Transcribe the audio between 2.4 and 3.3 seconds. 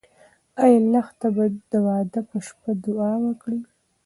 شپه دعا